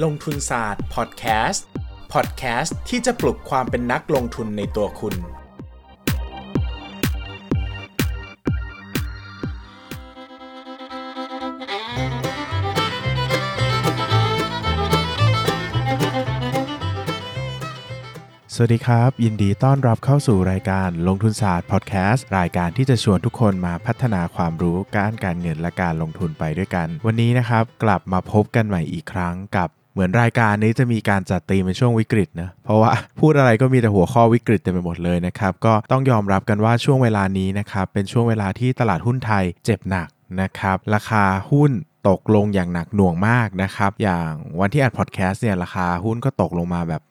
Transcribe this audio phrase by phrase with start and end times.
[0.00, 1.66] ลงทุนศาสตร์พอดแคสต์
[2.12, 5.16] พอดแคสต์ที่จะปลุกความเป็นนักลงทุนในตัวคุณ
[18.54, 40.08] สวัสดีครับ ยินดีต้อนรับเข้าสู่รายการลงทุนศาสตร์พอดแคสต์รายการที่จะชวนทุกคนมาพัฒนาความรู้การการเงินและการลงทุนไปด้วยกัน วันนี้นะครับ กลับมาพบกันใหม่อีกครั้งกับ เหมือนรายการนี้จะมีการจัดตีมเป็นช่วงวิกฤตนะ เพราะว่าพูดอะไรก็มีแต่หัวข้อวิกฤตเต็มไปหมดเลยนะครับ ก็ต้องยอมรับกันว่าช่วงเวลานี้นะครับ เป็นช่วงเวลาที่ตลาดหุ้นไทยเจ็บหนัก
[40.40, 41.70] นะครับ ราคาหุ้น
[42.08, 47.02] ตกลงอย่างหนักหน่วงมากนะครับ อย่างวันที่อัดพอดแคสต์เนี่ยราคาหุ้นก็ตกลงมาแบบ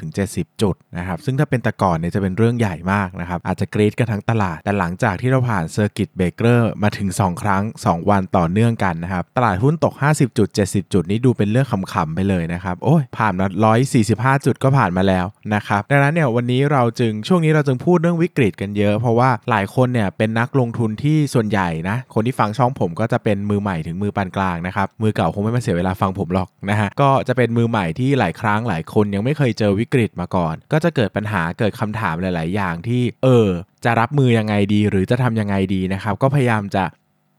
[0.00, 10.48] 50-70 จุดนะครับ ซึ่งถ้าเป็นแต่ก่อนเนี่ยจะเป็นเรื่องใหญ่มากนะครับ อาจจะกรี๊ดกันทั้งตลาด แต่หลังจากที่เราผ่าน circuit breaker มาถึง 2 ครั้ง 2 วันต่อเนื่องกันนะครับ ตลาดหุ้นตก 50 จุด
[10.70, 13.46] 70 จุด นี้ดูเป็นเรื่องขำๆไปเลยนะครับ โอ้ยผ่านมา
[13.96, 33.48] 145 จุดก็ผ่านมาแล้วนะครับดังนั้นเนี่ยวันนี้เราจึงช่วงนี้เราจึงพูดเรื่องวิกฤตกันเยอะ เพราะว่าหลายคนเนี่ยเป็นนักลงทุนที่ส่วนใหญ่นะคนที่ฟังช่องผมก็จะเป็นมือใหม่ถึงมือปานกลางนะครับ มือเก่าคงไม่มาเสียเวลาฟังผมหรอกนะฮะ ก็จะเป็นมือใหม่ที่หลายครั้งหลายคนยังไม่เคยเจอวิกฤตมาก่อน ก็จะเกิดปัญหาเกิดคำถามหลาย ๆ อย่างที่ เออ
[33.84, 36.84] จะรับมือยังไงดี หรือจะทำยังไงดีนะครับ ก็พยายามจะ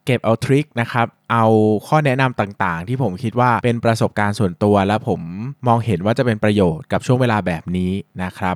[0.06, 1.45] เก็บเอาทริคนะครับ เอา
[1.88, 5.22] ข้อแนะนำต่างๆ ที่ผมคิดว่าเป็นประสบการณ์ส่วนตัว และผม
[5.67, 7.92] มองเห็นว่าจะเป็นประโยชน์กับช่วงเวลาแบบนี้
[8.23, 8.56] นะครับ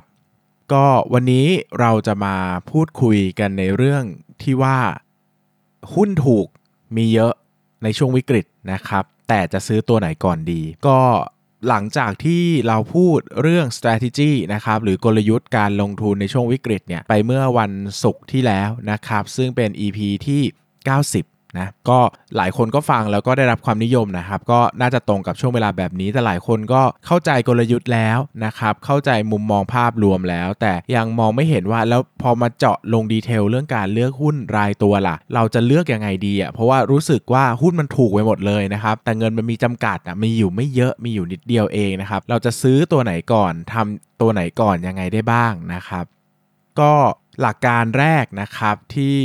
[0.72, 1.46] ก็วันนี้
[1.80, 2.36] เราจะมา
[2.70, 4.04] พูดคุยกันในเรื่อง
[4.42, 4.78] ที่ว่า
[5.94, 6.46] หุ้นถูก
[6.96, 7.32] มีเยอะ
[7.82, 10.98] ในช่วงวิกฤตนะครับ แต่จะซื้อตัวไหนก่อนดี ก็
[11.68, 20.42] หลังจากที่เราพูดเรื่อง strategy นะครับหรือกลยุทธ์การลงทุนในช่วงวิกฤตเนี่ยไปเมื่อวันศุกร์ที่แล้วนะครับ ซึ่งเป็น EP ที่
[20.96, 21.98] 90 นะก็
[22.36, 46.04] หลายคนก็ฟังแล้วก็ได้รับความนิยมนะครับ ก็น่าจะตรงกับช่วงเวลาแบบนี้ แต่หลายคนก็เข้าใจกลยุทธ์แล้วนะครับ เข้าใจมุมมองภาพรวมแล้ว แต่ยังมองไม่เห็นว่าแล้วพอมาเจาะลงดีเทลเรื่องการเลือกหุ้นรายตัวล่ะ เราจะเลือกยังไงดีอะเพราะว่ารู้สึกว่าหุ้นมันถูกไปหมดเลยนะครับ แต่เงินมันมีจำกัดอะมีอยู่ไม่เยอะมีอยู่นิดเดียวเองนะครับ เราจะซื้อตัวไหนก่อนทำตัวไหนก่อนยังไงได้บ้างนะครับ
[46.80, 46.92] ก็
[47.40, 49.16] หลักการแรกนะครับที่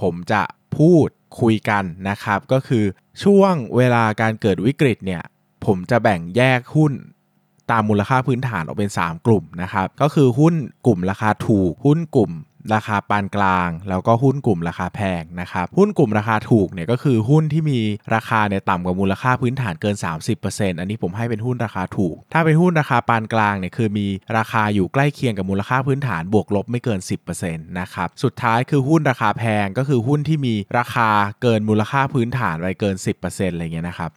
[0.00, 0.42] ผมจะ
[0.76, 1.08] พูด
[1.40, 2.84] คุยกันนะครับ ก็คือ
[3.24, 5.22] ช่วงเวลาการเกิดวิกฤตเนี่ย
[5.66, 6.92] ผมจะแบ่งแยกหุ้น
[7.70, 10.54] ตามมูลค่าพื้นฐานออกเป็น 3 กลุ่มนะครับ ก็คือหุ้น
[10.86, 12.30] กลุ่มราคาถูก หุ้นกลุ่ม
[12.74, 17.78] ราคาปานกลาง แล้วก็หุ้นกลุ่มราคาแพงนะครับหุ้นกลุ่มราคาถูกเนี่ยก็คือหุ้นที่มี
[18.14, 19.96] ราคาเนี่ยต่ำกว่ามูลค่าพื้นฐานเกิน
[20.38, 24.06] 30%อันนี้ผมให้เป็นหุ้นราคาถูก ถ้าเป็นหุ้นราคาปานกลางเนี่ยคือมี
[24.38, 27.00] ราคาอยู่ใกล้เคียงกับมูลค่าพื้นฐานบวกลบไม่เกิน
[27.38, 31.08] 10%นะครับสุดท้ายคือหุ้นราคาแพงก็คือหุ้นที่มีราคา
[31.42, 34.10] เกินมูลค่าพื้นฐานไว้เกิน 10%อะไรเงี้ยนะครับ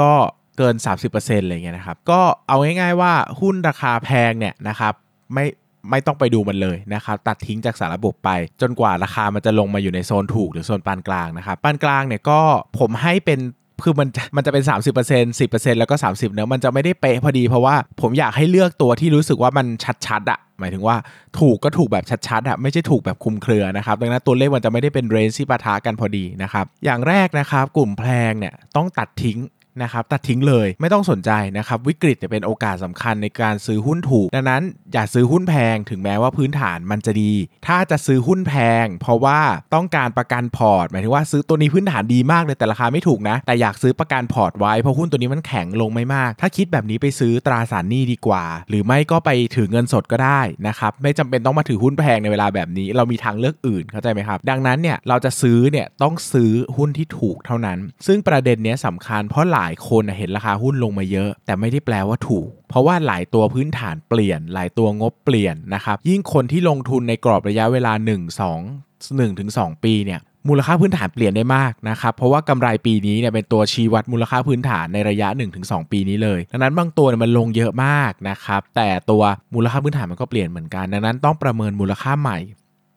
[0.00, 0.12] ก็
[0.58, 0.74] เกิน
[1.10, 4.94] 30%อะไรเงี้ยนะครับ ก็เอาง่ายๆว่าหุ้นราคาแพงเนี่ยนะครับ
[5.34, 5.46] ไม่
[5.90, 12.40] ไม่ต้องไปดูมันเลยนะครับตัดทิ้งจากสารระบบไป จนกว่าราคามันจะลงมาอยู่ในโซนถูกหรือโซนปานกลางนะครับปานกลางเนี่ยก็
[12.78, 13.40] ผมให้เป็น
[13.84, 19.66] คือมันมันจะเป็น 30% 10%แล้วก็ 30เนอะมันจะไม่ได้เป๊ะพอดีเพราะว่าผมอยากให้เลือกตัวที่รู้สึกว่ามัน
[20.06, 20.96] ชัดๆอะหมายถึงว่า
[21.38, 29.38] ถูกก็ถูกแบบชัดๆอะไม่ใช่ถูกแบบคลุมเครือนะครับดังนั้นตัวเลขมันจะไม่ได้เป็น range ที่ปะทะกันพอดีนะครับอย่างแรกนะครับกลุ่มแพงเนี่ยต้องตัดทิ้ง
[29.82, 34.62] นะครับตัดทิ้งเลยไม่ต้องสนใจนะครับวิกฤตจะเป็นโอกาสสำคัญในการซื้อหุ้นถูก ดังนั้น
[34.92, 37.32] อย่าซื้อหุ้นแพงถึงแม้ว่าพื้นฐานมันจะดี
[37.66, 39.40] ถ้าจะซื้อหุ้นแพง เพราะว่า
[39.74, 68.08] ต้องการประกันพอร์ต หมายถึงว่าซื้อตัวนี้พื้นฐานดีมากเลยแต่ราคาไม่ถูกนะ แต่อยากซื้อประกันพอร์ตไว้เพราะหุ้นตัวนี้มันแข็งลงไม่มาก ถ้าคิดแบบนี้ไปซื้อตราสารหนี้ดีกว่า หรือไม่ก็ไปถือเงินสดก็ได้นะครับไม่จำเป็นต้องมาถือหุ้นแพงในเวลาแบบนี้ เรามีทางเลือกอื่นเข้าใจไหมครับ ดังนั้นเนี่ยเราจะซื้อเนี่ยต้องซื้อหุ้นที่ถูกเท่านั้น ซึ่งประเด็นนี้สำคัญเพราะหลายายคนเห็นราคาหุ้นลงมาเยอะ แต่ไม่ได้แปลว่าถูก เพราะว่าหลายตัวพื้นฐานเปลี่ยน หลายตัวงบเปลี่ยนนะครับ ยิ่งคนที่ลงทุนในกรอบระยะเวลา 1
[68.40, 75.28] 2 1ถึง2ปีเนี่ยมูลค่าพื้นฐานเปลี่ยนได้มากนะครับ เพราะว่ากำไรปีนี้เนี่ยเป็นตัวชี้วัดมูลค่าพื้นฐานในระยะ
[75.60, 79.22] 1-2 ปีนี้เลย ดังนั้นบางตัวเนี่ยมันลงเยอะมากนะครับ แต่ตัว
[79.54, 82.38] มูลค่าพื้นฐานมันก็เปลี่ยนเหมือนกัน ดังนั้นต้องประเมินมูลค่าใหม่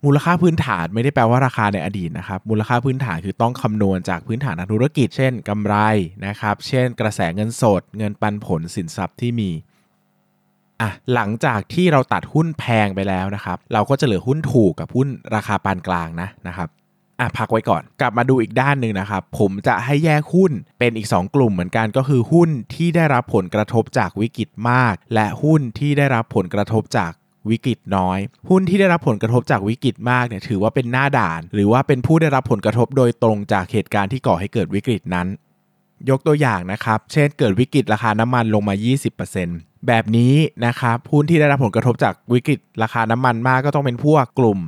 [0.06, 5.76] มูลค่าพื้นฐานไม่ได้แปลว่าราคาในอดีตนะครับ มูลค่าพื้นฐานคือต้องคำนวณจากพื้นฐานทางธุรกิจ เช่นกำไร
[6.28, 9.50] นะครับ เช่น กระแสเงินสด เงินปันผลสินทรัพย์ที่มี
[10.82, 16.70] อะหลังจากที่เราตัดหุ้นแพงไปแล้วนะครับ เราก็จะเหลือหุ้นถูกกับหุ้นราคาปานกลางนะนะครับ
[17.20, 27.12] อะพักไว้ก่อนกลับมาดูอีกด้านหนึ่งนะครับ ผมจะให้แยกหุ้นเป็นอีก 2 กลุ่มเหมือนกันก็คือหุ้นที่ได้รับผลกระทบจากวิกฤตมาก และหุ้นที่ได้รับผลกระทบจาก
[27.50, 35.28] วิกฤตน้อย หุ้นที่ได้รับผลกระทบจากวิกฤตมากเนี่ยถือว่าเป็นหน้าด่าน หรือว่าเป็นผู้ได้รับผลกระทบโดยตรงจากเหตุการณ์ที่ก่อให้เกิดวิกฤตนั้น
[36.10, 38.76] ยกตัวอย่างนะครับ เช่นเกิดวิกฤตราคาน้ำมันลงมา
[39.32, 40.36] 20%แบบนี้
[40.66, 44.60] นะครับหุ้นที่ได้รับผลกระทบจากวิกฤตราคาน้ำมันมากก็ต้องเป็นพวกกลุ่ม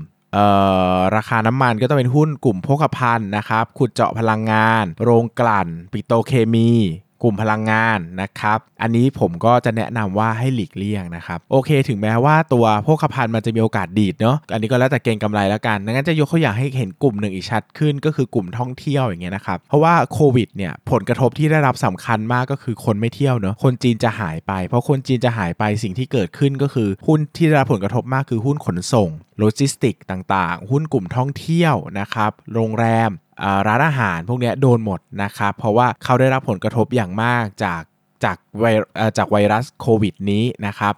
[1.15, 6.71] ราคาน้ำมันก็ต้องเป็นหุ้นกลุ่มโภคภัณฑ์นะครับ ขุดเจาะพลังงาน โรงกลั่น ปิโตเคมี
[7.23, 29.09] กลุ่มพลังงานนะครับ อันนี้ผมก็จะแนะนำว่าให้หลีกเลี่ยงนะครับ โอเค ถึงแม้ว่าตัวพวกขพันมันจะมีโอกาสดีดเนาะ อันนี้ก็แล้วแต่เกณฑ์กำไรแล้วกันดังนั้นจะยกตัวอย่างให้เห็นกลุ่มหนึ่งอีกชัดขึ้นก็คือกลุ่มท่องเที่ยวอย่างเงี้ยนะครับ เพราะว่าโควิดเนี่ยผลกระทบที่ได้รับสำคัญมากก็คือคนไม่เที่ยวเนาะ คนจีนจะหายไป เพราะคนจีนจะหายไปสิ่งที่เกิดขึ้นก็คือหุ้นที่ได้รับผลกระทบมากคือหุ้นขนส่ง
[29.39, 33.09] โลจิสติกส์ต่างๆ หุ้นกลุ่มท่องเที่ยวนะครับ โรงแรม
[33.67, 37.81] ร้านอาหารพวกนี้โดนหมดนะครับเพราะว่าเขาได้รับผลกระทบอย่างมากจาก
[38.23, 38.65] จากไว
[39.17, 40.93] จากไวรัสโควิดนี้นะครับ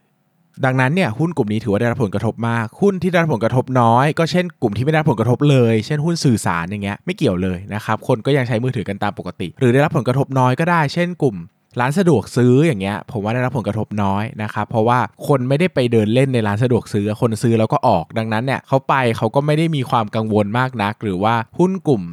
[0.66, 11.38] ดังนั้นเนี่ยหุ้นกลุ่มนี้ถือว่าได้รับผลกระทบมาก หุ้นที่ได้รับผลกระทบน้อย ก็เช่นกลุ่มที่ไม่ได้รับผลกระทบเลย เช่นหุ้นสื่อสารอย่างเงี้ยไม่เกี่ยวเลยนะครับคนก็ยังใช้มือถือกันตามปกติ หรือได้รับผลกระทบน้อยก็ได้ เช่นกลุ่ม
[11.80, 22.04] ร้านสะดวกซื้ออย่างเงี้ยผมว่าได้รับผลกระทบน้อยนะครับเพราะว่าคนไม่ได้ไปเดินเล่นในร้านสะดวกซื้อคนซื้อแล้วก็ออก ดังนั้นเนี่ยเขาไปเขาก็ไม่ได้มีความกังวลมากนัก หรือว่าหุ้นกลุ่ม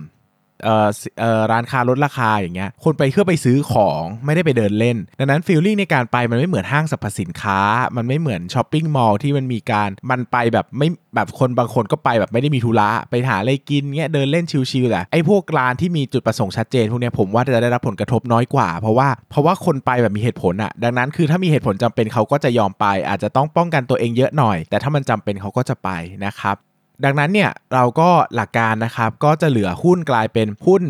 [1.53, 7.61] ร้านค้าลดราคาอย่างเงี้ยคนไปเพื่อไปซื้อของไม่ได้ไปเดินเล่น ดังนั้นฟีลลิ่งในการไปมันไม่เหมือนห้างสรรพสินค้า
[7.97, 25.91] มันไม่เหมือนช้อปปิ้งมอลล์ที่มันมีการมันไปแบบไม่แบบคนบางคนก็ไปแบบไม่ได้มีธุระไปหาอะไรกินเงี้ยเดินเล่นชิลๆแหละไอ้พวกร้านที่มีจุดประสงค์ชัดเจนพวกเนี้ยผมว่าจะได้รับผลกระทบน้อยกว่า เพราะว่าเพราะว่าคนไปแบบมีเหตุผลอะดังนั้นคือถ้ามีเหตุผลจำเป็นเขาก็จะยอมไป อาจจะต้องป้องกันตัวเองเยอะหน่อย แต่ถ้ามันจำเป็นเขาก็จะไป
[26.27, 26.57] นะครับ
[27.05, 30.83] ดังนั้นเนี่ยเราก็หลักการนะครับก็จะเหลือหุ้นกลายเป็นหุ้น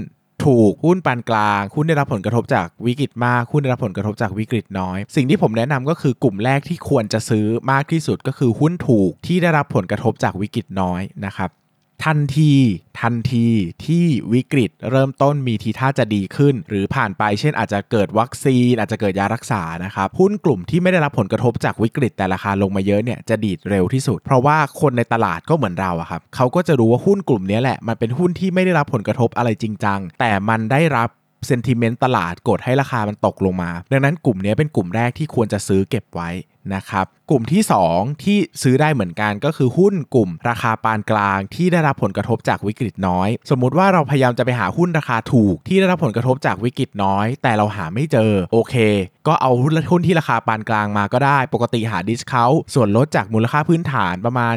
[0.44, 11.50] ถูกหุ้นปานกลาง หุ้นได้รับผลกระทบจากวิกฤตมากหุ้นได้รับผลกระทบจากวิกฤตน้อย สิ่งที่ผมแนะนำก็คือกลุ่มแรกที่ควรจะซื้อมากที่สุดก็คือหุ้นถูกที่ได้รับผลกระทบจากวิกฤตน้อยนะครับ
[12.04, 12.52] ทันที
[13.00, 13.46] ทันที
[13.86, 31.08] ที่วิกฤตเริ่มต้นมีทีท่าจะดีขึ้น หรือผ่านไปเช่นอาจจะเกิดวัคซีน อาจจะเกิดยารักษานะครับหุ้นกลุ่มที่ไม่ได้รับผลกระทบจากวิกฤตแต่ราคาลงมาเยอะเนี่ยจะดีดเร็วที่สุด เพราะว่าคนในตลาดก็เหมือนเราอะครับเขาก็จะรู้ว่าหุ้นกลุ่มนี้แหละมันเป็นหุ้นที่ไม่ได้รับผลกระทบอะไรจริงจังแต่มันได้รับ
[31.46, 36.30] เซนติเมนต์ตลาดกดให้ราคามันตกลงมา ดังนั้นกลุ่มนี้เป็นกลุ่มแรกที่ควรจะซื้อเก็บไว้
[36.74, 37.62] นะครับ กลุ่มที่
[37.92, 48.74] 2 ที่ซื้อได้เหมือนกันก็คือหุ้นกลุ่มราคาปานกลางที่ได้รับผลกระทบจากวิกฤตน้อย สมมุติว่าเราพยายามจะไปหาหุ้นราคาถูก ที่ได้รับผลกระทบจากวิกฤตน้อย แต่เราหาไม่เจอโอเค
[49.26, 54.54] ก็เอาหุ้นหุ้นที่ราคาปานกลางมาก็ได้ ปกติหาดิสเคาส่วนลดจากมูลค่าพื้นฐานประมาณ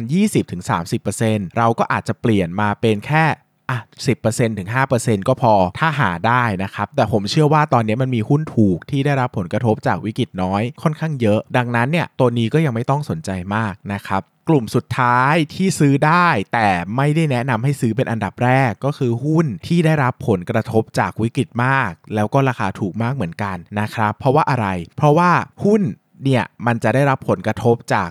[0.78, 3.24] 20-30%เราก็อาจจะเปลี่ยนมาเป็นแค่
[3.70, 3.78] อะ
[4.18, 4.68] 10%ถึง
[4.98, 24.66] 5%ก็พอถ้าหาได้นะครับ แต่ผมเชื่อว่าตอนนี้มันมีหุ้นถูกที่ได้รับผลกระทบจากวิกฤตน้อยค่อนข้างเยอะ ดังนั้นเนี่ยตัวนี้ก็ยังไม่ต้องสนใจมากนะครับกลุ่มสุดท้ายที่ซื้อได้แต่ไม่ได้แนะนำให้ซื้อเป็นอันดับแรกก็คือหุ้นที่ได้รับผลกระทบจากวิกฤตมาก แล้วก็ราคาถูกมากเหมือนกันนะครับ เพราะว่าอะไร
[24.96, 25.30] เพราะว่า
[25.64, 25.82] หุ้น
[26.24, 28.10] เนี่ยมันจะได้รับผลกระทบจาก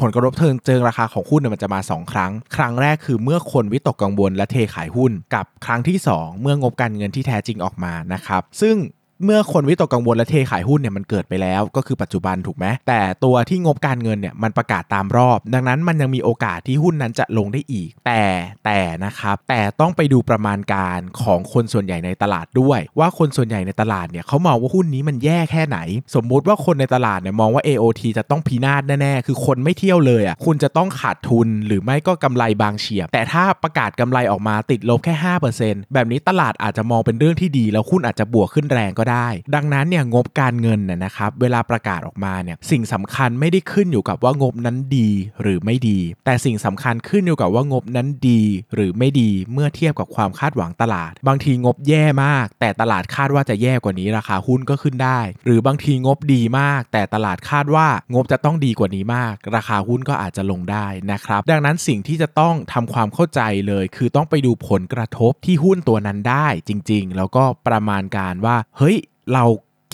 [0.00, 8.76] ผลกระทบเทิงเจิงราคาของหุ้นเนี่ยมันจะมา 2 ครั้ง ครั้งแรกคือเมื่อคนวิตกกังวลและเทขายหุ้น กับครั้งที่ 2 เมื่องบการเงินที่แท้จริงออกมานะครับซึ่ง
[9.24, 18.22] เมื่อคนวิตกกังวลและเทขายหุ้นเนี่ยมันเกิดไปแล้วก็คือปัจจุบันถูกไหมแต่ตัวที่งบการเงินเนี่ยมันประกาศตามรอบ ดังนั้นมันยังมีโอกาสที่หุ้นนั้นจะลงได้อีก แต่
[18.64, 25.78] แต่นะครับแต่ต้องไปดูประมาณการของคนส่วนใหญ่ในตลาดด้วย ว่าคนส่วนใหญ่ในตลาดเนี่ยเขามองว่าหุ้นนี้มันแย่แค่ไหน
[26.14, 35.14] สมมุติว่าคนในตลาดเนี่ยมองว่า AOT จะต้องพินาศแน่ๆคือคนไม่เที่ยวเลยอะคุณจะต้องขาดทุนหรือไม่ก็กำไรบางเฉียบ แต่ถ้าประกาศกำไรออกมาติดลบแค่
[35.54, 45.10] 5%แบบนี้ตลาดอาจจะมองเป็นเรื่องที่ดี แล้วหุ้นอาจจะบวกขึ้นแรงก็ได้ ดังนั้นเนี่ยงบการเงินน่ยนะครับเวลาประกาศออกมาเนี่ยสิ่งสำคัญไม่ได้ขึ้นอยู่กับว่างบนั้นดี
[45.42, 48.42] หรือไม่ดี แต่สิ่งสำคัญขึ้นอยู่กับว่างบนั้นดี
[48.74, 68.95] หรือไม่ดีเมื่อเทียบกับความคาดหวังตลาด บางทีงบแย่มาก แต่ตลาดคาดว่าจะแย่กว่านี้ราคาหุ้นก็ขึ้นได้ หรือบางทีงบดีมาก แต่ตลาดคาดว่างบจะต้องดีกว่านี้มาก ราคาหุ้นก็อาจจะลงได้นะครับ ดังนั้นสิ่งที่จะต้องทำความเข้าใจเลย คือต้องไปดูผลกระทบที่หุ้นตัวนั้นได้จริง ๆ แล้วก็ประมาณการว่าเฮ้ย
[69.32, 69.44] เรา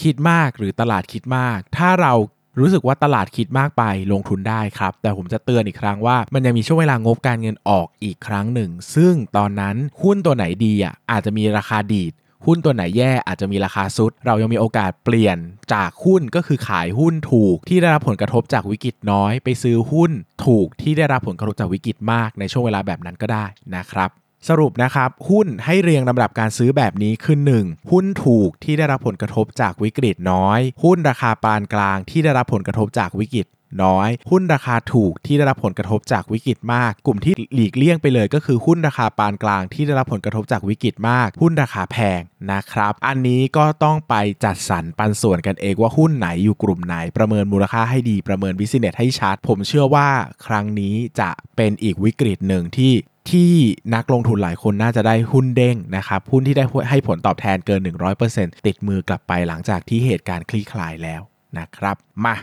[0.03, 2.13] คิดมากหรือตลาดคิดมาก ถ้าเรา
[2.61, 12.13] รู้สึกว่าตลาดคิดมากไปลงทุนได้ครับ แต่ผมจะเตือนอีกครั้งว่า มันยังมีช่วงเวลางบการเงินออกอีกครั้งหนึ่ง ซึ่งตอนนั้นหุ้นตัวไหนดีอะอาจจะมีราคาดีด
[12.47, 15.39] หุ้นตัวไหนแย่อาจจะมีราคาซุด เรายังมีโอกาสเปลี่ยน
[15.75, 20.11] จากหุ้นก็คือขายหุ้นถูกที่ได้รับผลกระทบจากวิกฤตน้อย ไปซื้อหุ้น
[20.47, 23.47] ถูกที่ได้รับผลกระทบจากวิกฤตมากในช่วงเวลาแบบนั้นก็ได้
[23.77, 24.11] นะครับ
[24.49, 27.91] สรุปนะครับ หุ้นให้เรียงลำดับการซื้อแบบนี้คือ 1.
[27.91, 33.47] หุ้นถูกที่ได้รับผลกระทบจากวิกฤตน้อย หุ้นราคาปานกลางที่ได้รับผลกระทบจากวิกฤต
[33.85, 42.21] น้อย หุ้นราคาถูกที่ได้รับผลกระทบจากวิกฤตมาก กลุ่มที่หลีกเลี่ยงไปเลยก็คือหุ้นราคาปานกลางที่ได้รับผลกระทบจากวิกฤตมาก หุ้นราคาแพง
[42.53, 50.09] นะครับ อันนี้ก็ต้องไปจัดสรรปันส่วนกันเองว่าหุ้นไหนอยู่กลุ่มไหนประเมินมูลค่าให้ดีประเมินบิสเนสให้ชัด ผมเชื่อว่า
[50.47, 52.93] ครั้งนี้จะเป็นอีกวิกฤตหนึ่งที่
[53.31, 53.53] ที่
[53.95, 57.81] นักลงทุนหลายคนน่าจะได้หุ้นเด้งนะครับหุ้นที่ได้ให้ผลตอบแทนเกิน
[58.25, 61.21] 100%ติดมือกลับไปหลังจากที่เหตุการณ์คลี่คลายแล้ว
[61.59, 62.37] นะครับ มา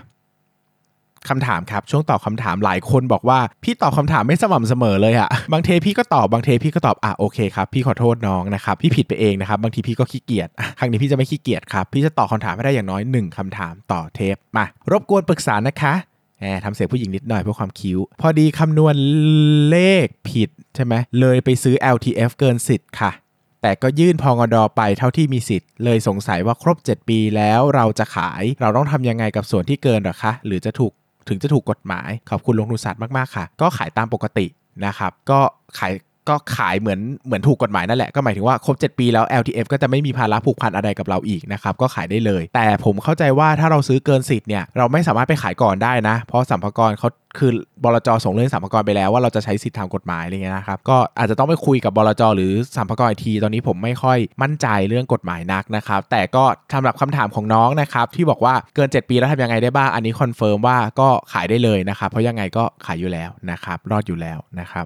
[1.30, 15.94] คำถามครับช่วงตอบคำถามหลายคนบอกว่าพี่ตอบคำถามไม่สม่ำเสมอเลยอะบางเทพี่ก็ตอบบางเทพี่ก็ตอบอะโอเคครับพี่ขอโทษน้องนะครับพี่ผิดไปเองนะครับบางทีพี่ก็ขี้เกียจครั้งนี้พี่จะไม่ขี้เกียจครับพี่จะตอบคำถามให้ได้อย่างน้อย 1คำถามต่อเทปมารบกวนปรึกษานะคะ
[16.39, 18.96] แหมทำเสียงผู้หญิงนิดหน่อยเพื่อความคิ้ว พอดีคำนวณ
[19.69, 23.12] เลขผิดใช่ไหมเลยไปซื้อ LTF เกินสิทธิ์ค่ะ
[23.62, 30.91] แต่ก็ยื่นพองอดอไปเท่าที่มีสิทธิ์ เลยสงสัยว่าครบ 7 ปีแล้วเราจะขาย เราต้องทำยังไงกับส่วนที่เกินหรอคะ หรือจะถูก
[31.29, 34.46] ถึงจะถูกกฎหมาย ขอบคุณลงทุนศาสตร์มาก ๆ ค่ะ ก็ขายตามปกติ
[34.86, 35.39] นะครับ ก็
[35.79, 35.93] ขาย
[36.30, 47.52] ก็ขายเหมือนเหมือนถูกกฎหมายนั่นแหละ ก็หมายถึงว่าครบ 7 ปีแล้ว LTF ก็จะไม่มีภาระผูกพันอะไรกับเราอีกนะครับ ก็ขายได้เลย แต่ผมเข้าใจว่าถ้าเราซื้อเกินสิทธิ์เนี่ยเราไม่สามารถไปขายก่อนได้นะ เพราะสัมภากรเขาคือ
[47.84, 56.44] บลจส่งเรื่องสรรพากรไปแล้วว่าเราจะใช้สิทธิทางกฎหมายอะไรเงี้ยนะครับก็อาจจะต้องไปคุยกับบลจหรือสรรพากรอีกทีตอนนี้ผมไม่ค่อยมั่นใจเรื่องกฎหมายนักนะครับแต่ก็
[56.74, 64.84] สำหรับคำถามของน้องนะครับที่บอกว่าเกิน 7 ปีแล้วทำยังไงได้บ้างอันนี้ confirm ว่าก็ขายได้เลยนะครับเพราะยังไงก็ขายอยู่แล้วนะครับรอดอยู่แล้วนะครั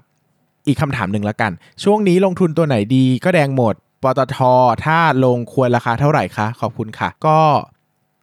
[0.66, 1.52] อีกคำถามหนึ่งแล้วกัน
[1.84, 4.38] ช่วงนี้ลงทุนตัวไหนดีก็แดงหมดปตท
[4.84, 7.38] ถ้าลงควรราคาเท่าไหร่คะ ขอบคุณค่ะ ก็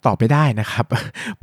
[0.06, 0.86] ตอบไม่ได้นะครับ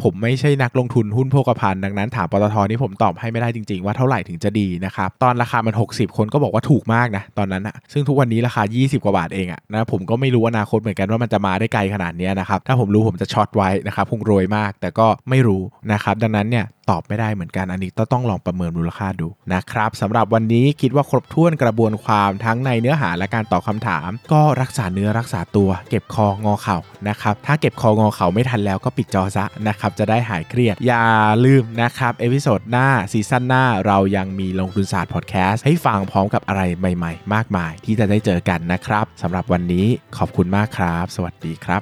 [0.01, 15.61] ผมไม่ใช่นักลงทุนหุ้นโภคภัณฑ์ดังนั้นถามปตทนี่ผมตอบให้ไม่ได้จริงๆ ว่าเท่าไหร่ถึงจะดีนะครับ ตอนราคามัน 60 คนก็บอกว่าถูกมากนะ ตอนนั้นอะซึ่งทุกวันนี้ราคา 20 กว่าบาทเองอะนะผมก็ไม่รู้อนาคตเหมือนกันว่ามันจะมาได้ไกลขนาดนี้นะครับ ถ้าผมรู้ผมจะช็อตไว้นะครับคงรวยมาก แต่ก็ไม่รู้
[15.93, 26.77] นะครับดังนั้นเนี่ย ตอบไม่ได้เหมือนกันอันนี้ต้องต้องลองประเมินมูลค่าดูนะครับสำหรับวันนี้คิดว่าครบถ้วนกระบวนความทั้งในเนื้อหาและการตอบคำถาม ก็รักษาเนื้อรักษาตัวเก็บคองอเข่า
[27.09, 31.05] นะครับถ้าเก็บคองอเข่าไม่ทันแล้วก็ปิดจอซะนะครับจะได้หายเครียด อย่า
[31.45, 39.85] ลืมนะครับ episode หน้า season หน้าเรายังมีลงทุนศาสตร์พอดแคสต์ให้ฟังพร้อมกับอะไรใหม่ ๆ มากมายที่จะได้เจอกันนะครับสำหรับวันนี้
[40.17, 41.81] ขอบคุณมากครับ สวัสดีครับ